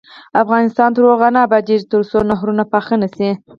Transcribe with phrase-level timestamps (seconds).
[0.43, 3.29] افغانستان تر هغو نه ابادیږي، ترڅو نهرونه پاخه نشي.